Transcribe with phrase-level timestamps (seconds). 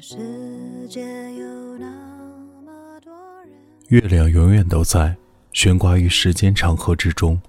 [0.00, 1.02] 世界
[1.34, 1.86] 有那
[2.64, 3.12] 么多
[3.44, 3.52] 人
[3.88, 5.16] 月亮永远都在，
[5.52, 7.40] 悬挂于时间长河之中。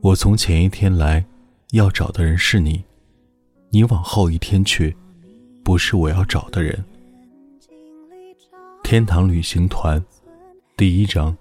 [0.00, 1.24] 我从前一天来，
[1.70, 2.84] 要找的人是你；
[3.70, 4.94] 你往后一天去，
[5.64, 6.84] 不是我要找的人。
[8.82, 10.04] 天堂旅行团，
[10.76, 11.36] 第一章，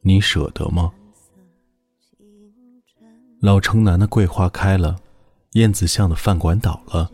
[0.00, 0.92] 你舍得吗？
[3.40, 4.96] 老城南的桂花开了，
[5.52, 7.10] 燕子巷的饭馆倒了，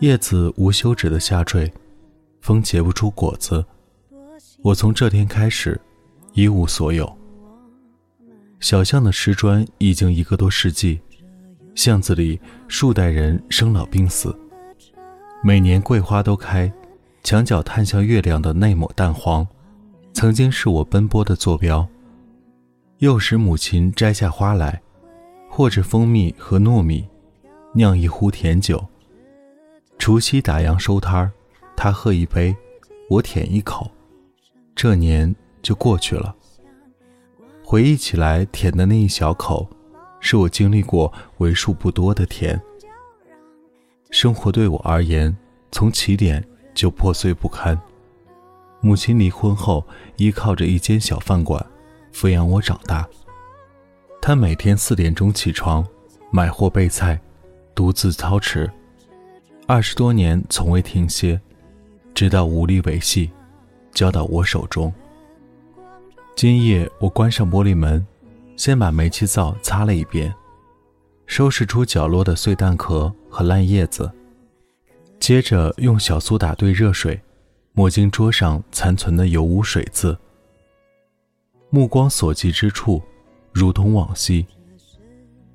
[0.00, 1.72] 叶子无休止的下坠，
[2.40, 3.64] 风结不出果子。
[4.62, 5.80] 我从这天开始，
[6.32, 7.10] 一无所有。
[8.58, 11.00] 小巷的石砖已经一个多世纪，
[11.74, 14.36] 巷子里数代人生老病死。
[15.42, 16.72] 每年桂花都开，
[17.22, 19.46] 墙角探向月亮的那抹淡黄，
[20.12, 21.86] 曾经是我奔波的坐标。
[22.98, 24.80] 幼时母亲摘下花来，
[25.48, 27.04] 和着蜂蜜和糯米，
[27.72, 28.84] 酿一壶甜酒。
[30.02, 31.30] 除夕打烊收摊儿，
[31.76, 32.52] 他喝一杯，
[33.08, 33.88] 我舔一口。
[34.74, 36.34] 这年就过去了。
[37.64, 39.64] 回忆起来，舔的那一小口，
[40.18, 42.60] 是我经历过为数不多的甜。
[44.10, 45.36] 生活对我而言，
[45.70, 46.44] 从起点
[46.74, 47.80] 就破碎不堪。
[48.80, 51.64] 母亲离婚后，依靠着一间小饭馆，
[52.12, 53.08] 抚养我长大。
[54.20, 55.86] 她每天四点钟起床，
[56.32, 57.22] 买货备菜，
[57.72, 58.68] 独自操持，
[59.72, 61.40] 二十多年从未停歇，
[62.12, 63.30] 直到无力维系。
[63.94, 64.92] 交到我手中。
[66.36, 68.06] 今夜我关上玻璃门，
[68.54, 70.30] 先把煤气灶擦了一遍，
[71.24, 74.12] 收拾出角落的碎蛋壳和烂叶子，
[75.18, 77.18] 接着用小苏打兑热水，
[77.72, 80.14] 抹净桌上残存的油污水渍。
[81.70, 83.00] 目光所及之处，
[83.52, 84.44] 如同往昔。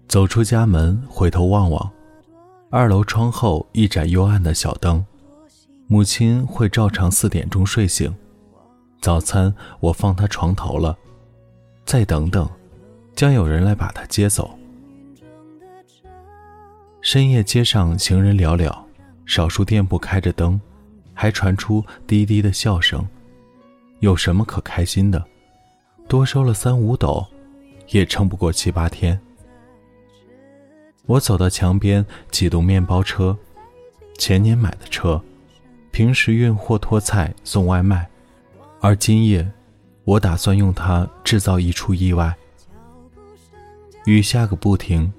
[0.08, 1.92] 走出家门，回头望望，
[2.70, 5.06] 二楼窗后一盏幽暗的小灯，
[5.88, 8.14] 母亲会照常四点钟睡醒。
[9.00, 10.98] 早餐我放她床头了，
[11.86, 12.50] 再等等，
[13.16, 14.60] 将有人来把她接走。
[17.00, 18.76] 深夜街上行人寥寥，
[19.26, 20.60] 少数店铺开着灯，
[21.14, 23.08] 还传出低低的笑声。
[24.00, 25.24] 有什么可开心的？
[26.10, 27.26] 多收了三五斗，
[27.92, 29.18] 也撑不过七八天。
[31.08, 33.38] 我走到墙边，启动面包车，
[34.18, 35.22] 前年买的车，
[35.90, 38.08] 平时运货拖菜送外卖。
[38.82, 39.50] 而今夜，
[40.04, 42.36] 我打算用它制造一出意外。
[44.06, 45.12] 雨下个不停，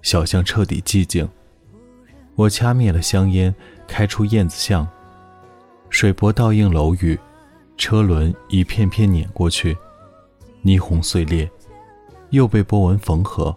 [0.00, 1.28] 小巷彻底寂静。
[2.36, 3.54] 我掐灭了香烟，
[3.86, 4.88] 开出燕子巷。
[5.90, 7.18] 水波倒映楼宇，
[7.76, 9.76] 车轮一片片碾过去，
[10.64, 11.48] 霓虹碎裂，
[12.30, 13.54] 又被波纹缝合。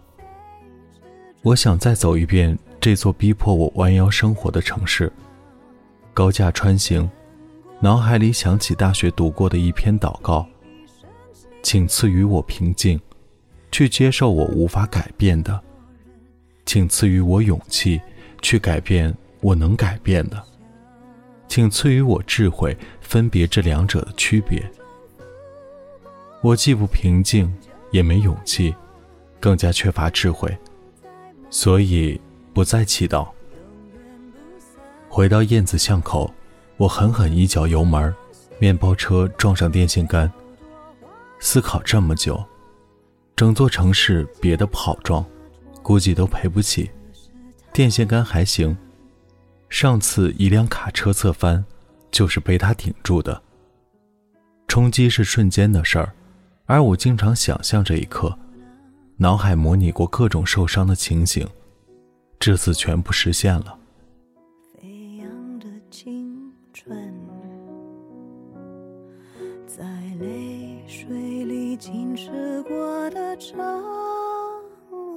[1.48, 5.10] 我想再走一遍这座逼迫我弯腰生活的城市。
[6.12, 7.10] 高架穿行。
[7.80, 10.46] 脑海里想起大学读过的一篇祷告，
[11.62, 13.00] 请赐予我平静，
[13.72, 15.58] 去接受我无法改变的；
[16.66, 17.98] 请赐予我勇气，
[18.42, 20.36] 去改变我能改变的；
[21.48, 24.62] 请赐予我智慧，分别这两者的区别。
[26.42, 27.50] 我既不平静，
[27.90, 28.74] 也没勇气，
[29.40, 30.54] 更加缺乏智慧，
[31.50, 32.20] 所以
[32.52, 33.28] 不再祈祷。
[35.08, 36.32] 回到燕子巷口。
[36.78, 38.14] 我狠狠一脚油门，
[38.60, 40.32] 面包车撞上电线杆。
[41.40, 42.40] 思考这么久，
[43.34, 45.26] 整座城市别的不好撞，
[45.82, 46.88] 估计都赔不起。
[47.72, 48.78] 电线杆还行，
[49.68, 51.64] 上次一辆卡车侧翻，
[52.12, 53.42] 就是被它顶住的。
[54.68, 56.14] 冲击是瞬间的事儿，
[56.66, 58.38] 而我经常想象这一刻，
[59.20, 61.44] 脑海模拟过各种受伤的情形，
[62.38, 63.76] 这次全部实现了。
[64.76, 67.12] 飞扬的青春。
[69.66, 69.84] 在
[70.20, 71.08] 泪水
[71.44, 73.58] 里浸湿过的长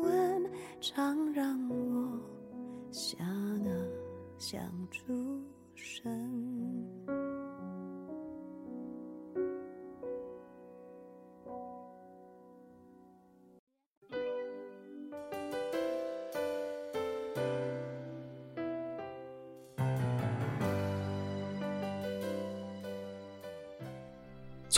[0.01, 0.49] 吻，
[0.79, 2.19] 常让我
[2.91, 3.69] 想啊
[4.39, 4.59] 想
[4.89, 5.30] 出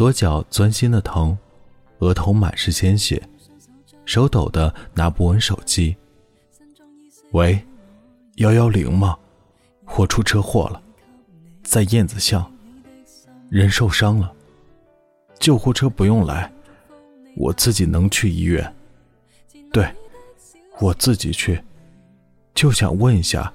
[0.04, 1.38] 左脚钻心的疼。
[2.00, 3.26] 额头满是鲜血，
[4.04, 5.96] 手抖的拿不稳手机。
[7.32, 7.58] 喂，
[8.36, 9.18] 幺幺零吗？
[9.96, 10.84] 我出车祸了，
[11.64, 12.52] 在燕子巷，
[13.50, 14.30] 人受伤了，
[15.40, 16.52] 救护车不用来，
[17.38, 18.76] 我自己能去医院。
[19.72, 19.90] 对，
[20.82, 21.64] 我自己去。
[22.54, 23.54] 就想问一下，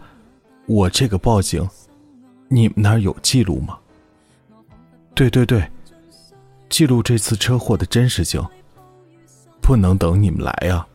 [0.65, 1.69] 我这个报警，
[2.49, 3.79] 你们那儿有记录吗？
[5.15, 5.71] 对对对，
[6.69, 8.43] 记录这次车祸的真实性。
[9.61, 10.87] 不能等你们来啊！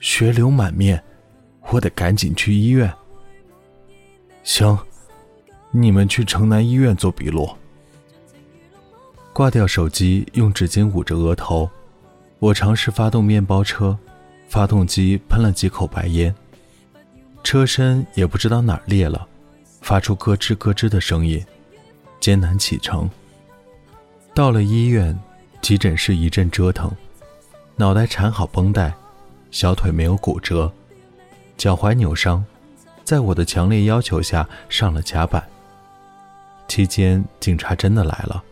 [0.00, 1.02] 血流满面，
[1.70, 2.90] 我得赶紧去医院。
[4.42, 4.78] 行，
[5.70, 7.50] 你们去城南医院做笔录。
[9.34, 11.70] 挂掉手机，用纸巾捂着额头。
[12.38, 13.96] 我尝试发动面包车，
[14.48, 16.34] 发动机喷了几口白烟，
[17.44, 19.28] 车身也不知道哪儿裂了，
[19.80, 21.44] 发出咯吱咯吱的声音，
[22.20, 23.08] 艰难启程。
[24.34, 25.18] 到了医院，
[25.60, 26.90] 急诊室一阵折腾，
[27.76, 28.92] 脑袋缠好绷带，
[29.50, 30.72] 小腿没有骨折，
[31.58, 32.42] 脚踝扭伤，
[33.04, 35.46] 在我的强烈要求下上了甲板。
[36.66, 38.42] 期间，警察真的来了。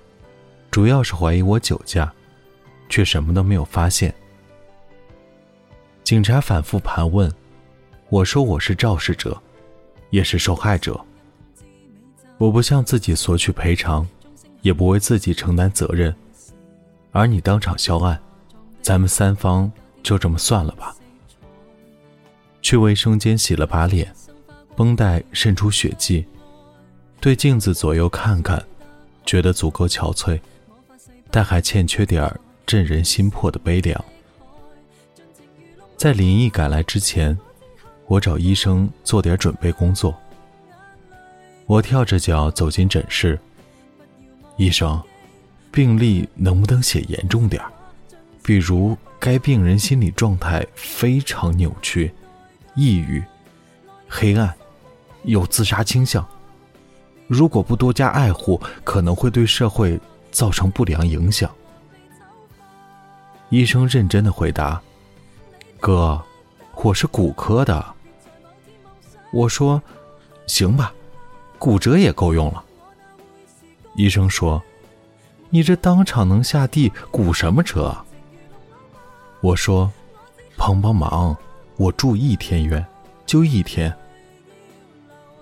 [0.70, 2.12] 主要是怀疑我酒驾，
[2.90, 4.14] 却什么都没有发现。
[6.04, 7.32] 警察反复盘问，
[8.10, 9.40] 我说我是肇事者，
[10.10, 11.00] 也是受害者。
[12.36, 14.06] 我不向自己索取赔偿，
[14.62, 16.14] 也不为自己承担责任。
[17.12, 18.20] 而你当场销案，
[18.82, 19.70] 咱们三方
[20.02, 20.94] 就这么算了吧。
[22.62, 24.14] 去卫生间洗了把脸，
[24.76, 26.26] 绷带渗出血迹，
[27.20, 28.62] 对镜子左右看看，
[29.24, 30.40] 觉得足够憔悴。
[31.30, 32.28] 但还欠缺点
[32.66, 34.04] 震人心魄的悲凉。
[35.96, 37.38] 在林毅赶来之前，
[38.06, 40.14] 我找医生做点准备工作。
[41.66, 43.38] 我跳着脚走进诊室。
[44.60, 45.02] 医生，
[45.70, 47.62] 病历能不能写严重点
[48.42, 52.12] 比如该病人心理状态非常扭曲，
[52.74, 53.24] 抑郁、
[54.06, 54.54] 黑暗，
[55.22, 56.22] 有自杀倾向。
[57.26, 59.98] 如果不多加爱护，可能会对社会。
[60.30, 61.50] 造成不良影响。
[63.48, 64.80] 医生认真的回答
[65.80, 66.22] ：“哥，
[66.76, 67.84] 我是骨科的。”
[69.34, 69.82] 我说
[70.46, 70.94] ：“行吧，
[71.58, 72.64] 骨折也够用了。”
[74.00, 74.62] 医生说
[75.50, 77.94] ：“你这当场能下地，骨什么折？”
[79.42, 79.92] 我说
[80.56, 81.36] ：“帮帮忙，
[81.76, 82.82] 我住一天院，
[83.26, 83.94] 就一天。”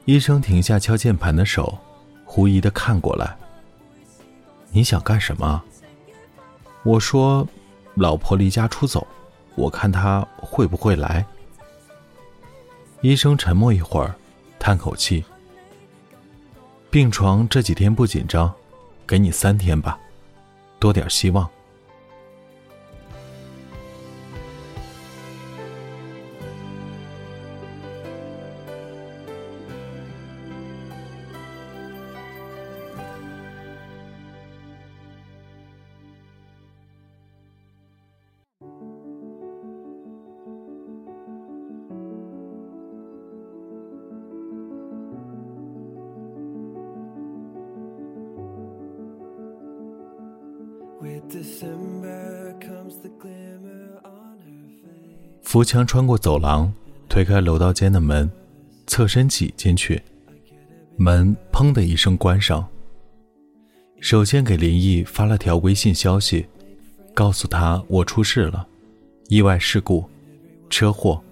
[0.07, 1.79] 医生停下敲键盘的手，
[2.25, 3.37] 狐疑的看过来。
[4.73, 5.63] 你想干什么？
[6.83, 7.47] 我说，
[7.95, 9.07] 老婆离家出走，
[9.55, 11.25] 我看她会不会来。
[13.03, 14.17] 医生沉默一会儿，
[14.59, 15.25] 叹口气。
[16.91, 18.51] 病床这几天不紧张，
[19.07, 19.99] 给你三天吧，
[20.79, 21.47] 多点希望。
[55.43, 56.73] 扶墙穿过走廊，
[57.09, 58.29] 推开楼道间的门，
[58.89, 60.03] 侧身挤进去，
[60.97, 62.67] 门砰的一声关上。
[64.01, 66.45] 首先给林毅发了条微信消息，
[67.15, 68.67] 告诉他我出事了，
[69.29, 70.05] 意外事故，
[70.69, 71.23] 车祸，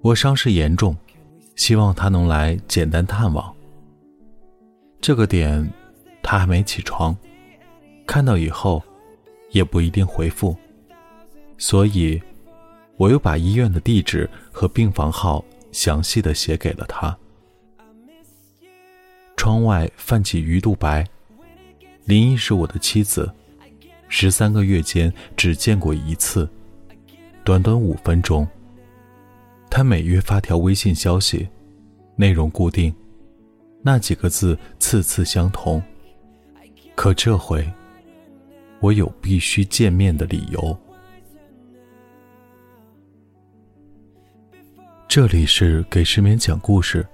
[0.00, 0.96] 我伤势严重，
[1.54, 3.54] 希望他能来简单探望。
[5.00, 5.72] 这个点，
[6.20, 7.16] 他还没起床。
[8.06, 8.82] 看到以后，
[9.50, 10.56] 也不一定回复，
[11.58, 12.22] 所以，
[12.96, 17.16] 我又把医院的地址和病房号详细的写给了他。
[19.36, 21.04] 窗外泛起鱼肚白，
[22.04, 23.30] 林毅是我的妻子，
[24.08, 26.48] 十三个月间只见过一次，
[27.44, 28.46] 短短五分钟。
[29.68, 31.46] 他每月发条微信消息，
[32.14, 32.94] 内容固定，
[33.82, 35.82] 那几个字次次相同，
[36.94, 37.68] 可这回。
[38.86, 40.78] 我有必须见面的理由。
[45.08, 47.04] 这里是给失眠讲故事，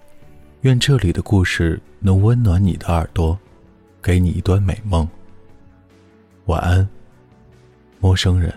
[0.61, 3.39] 愿这里的故事能温暖你的耳朵，
[4.03, 5.09] 给你一段美梦。
[6.45, 6.87] 晚安，
[8.01, 8.53] 陌生人。